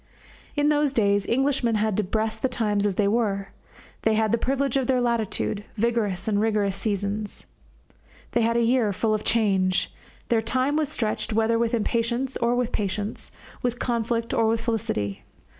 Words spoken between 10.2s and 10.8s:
their time